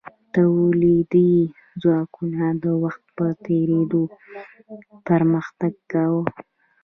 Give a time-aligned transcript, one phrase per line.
[0.33, 1.31] تولیدي
[1.81, 4.01] ځواکونو د وخت په تیریدو
[5.07, 6.23] پرمختګ کاوه.